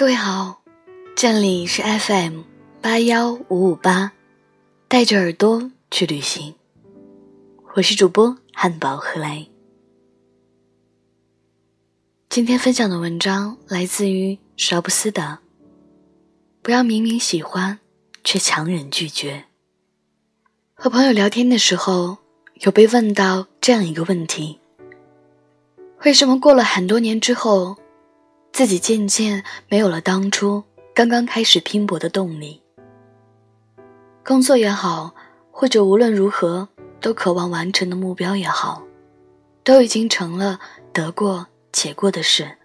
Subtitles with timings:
[0.00, 0.62] 各位好，
[1.14, 2.40] 这里是 FM
[2.80, 4.12] 八幺五五八，
[4.88, 6.54] 带着耳朵去旅行。
[7.74, 9.46] 我是主播汉堡何来。
[12.30, 15.22] 今天分享的文章来自于邵布斯的
[16.62, 17.78] 《不要明明喜欢，
[18.24, 19.44] 却强忍拒绝》。
[20.72, 22.16] 和朋友聊天的时候，
[22.62, 24.60] 有被问到这样一个问题：
[26.06, 27.76] 为什么过了很多年之后？
[28.52, 30.62] 自己渐渐没有了当初
[30.94, 32.60] 刚刚开始拼搏的动力，
[34.24, 35.14] 工作也好，
[35.50, 36.68] 或者无论如何
[37.00, 38.82] 都渴望完成的目标也好，
[39.64, 40.60] 都已经成了
[40.92, 42.56] 得过且过的事。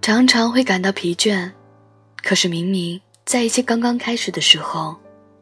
[0.00, 1.52] 常常会感到疲倦，
[2.22, 4.96] 可是明明在一切刚刚开始的时候，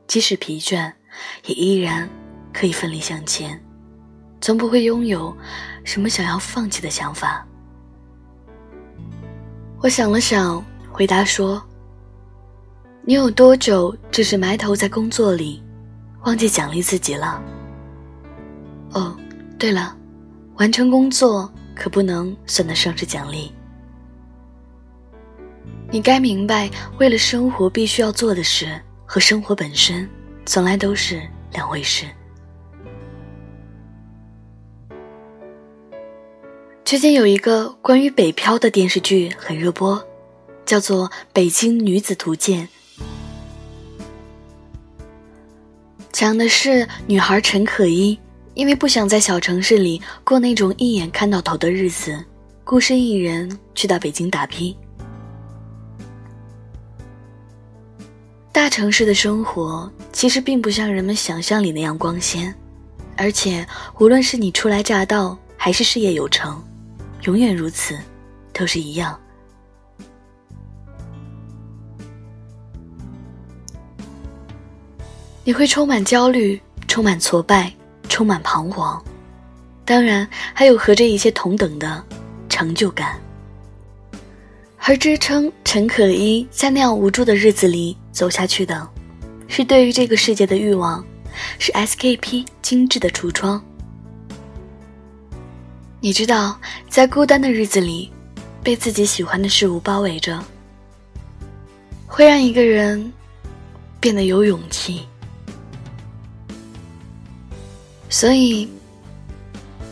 [0.08, 0.92] 即使疲倦，
[1.44, 2.08] 也依然
[2.52, 3.62] 可以奋力向前，
[4.40, 5.36] 从不会拥有
[5.84, 7.46] 什么想要放弃的想法。
[9.82, 11.62] 我想了想，回答说
[13.02, 15.62] ：“你有多久只是埋头在工作里，
[16.24, 17.42] 忘记奖励自己了？
[18.92, 19.16] 哦，
[19.58, 19.96] 对了，
[20.56, 23.50] 完成工作可不能算得上是奖励。
[25.90, 30.06] 你该明白，为了生活必须要做的事和生活本身，
[30.44, 32.04] 从来都是两回事。”
[36.90, 40.04] 最近有一个关于北漂的电视剧很热播，
[40.66, 42.68] 叫做《北京女子图鉴》，
[46.10, 48.18] 讲的是女孩陈可依
[48.54, 52.24] 因为不想在小城市里过那种一眼看到头的日子，
[52.64, 54.74] 孤身一人去到北京打拼。
[58.50, 62.52] 大城市的生活其实并不像人们想象里那样光鲜，
[63.16, 63.64] 而且
[64.00, 66.60] 无论是你初来乍到，还是事业有成。
[67.22, 67.98] 永远如此，
[68.52, 69.18] 都是一样。
[75.42, 77.72] 你会充满焦虑，充满挫败，
[78.08, 79.02] 充满彷徨，
[79.84, 82.04] 当然还有和这一切同等的
[82.48, 83.18] 成就感。
[84.78, 88.88] 而支撑陈可依在那样无助的日子里走下去的，
[89.46, 91.04] 是对于这个世界的欲望，
[91.58, 93.62] 是 SKP 精致的橱窗。
[96.02, 98.10] 你知道，在孤单的日子里，
[98.62, 100.42] 被自己喜欢的事物包围着，
[102.06, 103.12] 会让一个人
[104.00, 105.06] 变得有勇气。
[108.08, 108.66] 所以，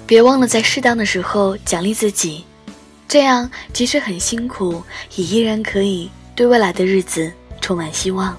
[0.06, 2.42] 别忘了在适当的时候奖励自己，
[3.06, 4.82] 这样即使很辛苦，
[5.14, 7.30] 也依然可以对未来的日子
[7.60, 8.34] 充满希望，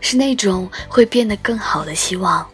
[0.00, 2.44] 是那种会变得更好的希望。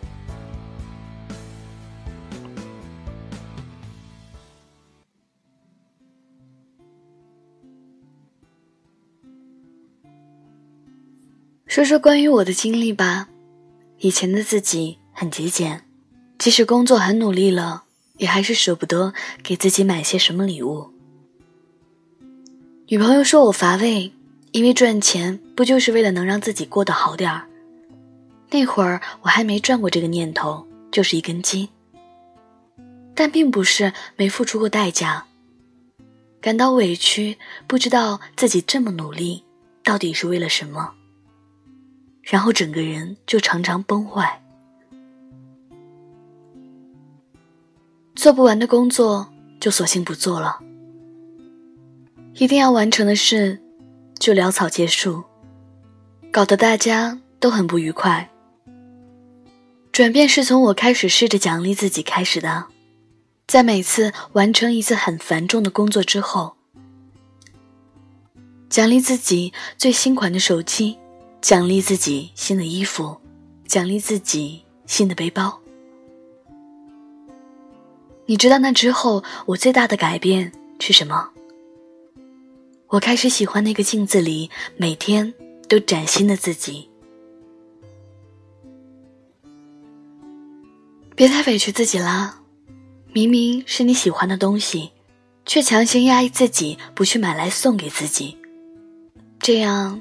[11.70, 13.28] 说说关于我的经历吧。
[13.98, 15.84] 以前的自己很节俭，
[16.36, 17.84] 即使工作很努力了，
[18.16, 19.14] 也还是舍不得
[19.44, 20.90] 给自己买些什么礼物。
[22.88, 24.12] 女朋友说我乏味，
[24.50, 27.46] 因为赚钱不就是为了能让自己过得好点儿？
[28.50, 31.68] 那会儿我还没转过这个念头，就是一根筋。
[33.14, 35.24] 但并不是没付出过代价，
[36.40, 37.38] 感到委屈，
[37.68, 39.44] 不知道自己这么努力
[39.84, 40.94] 到底是为了什么。
[42.30, 44.40] 然后整个人就常常崩坏，
[48.14, 50.60] 做不完的工作就索性不做了，
[52.34, 53.60] 一定要完成的事
[54.16, 55.24] 就潦草结束，
[56.30, 58.30] 搞得大家都很不愉快。
[59.90, 62.66] 转变是从我开始试着奖励自己开始的，
[63.48, 66.54] 在每次完成一次很繁重的工作之后，
[68.68, 70.99] 奖励自己最新款的手机。
[71.40, 73.16] 奖励自己新的衣服，
[73.66, 75.60] 奖励自己新的背包。
[78.26, 81.30] 你知道那之后我最大的改变是什么？
[82.88, 85.32] 我开始喜欢那个镜子里每天
[85.68, 86.88] 都崭新的自己。
[91.16, 92.42] 别太委屈自己啦，
[93.12, 94.90] 明明是你喜欢的东西，
[95.46, 98.36] 却强行压抑自己不去买来送给自己，
[99.38, 100.00] 这样。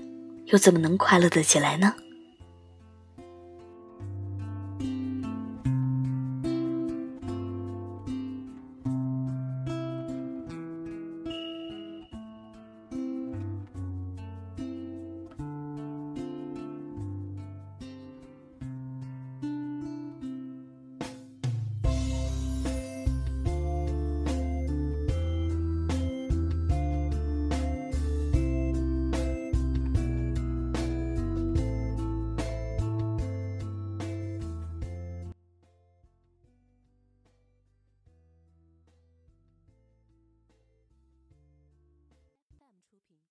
[0.51, 1.95] 又怎么能快乐的起来呢？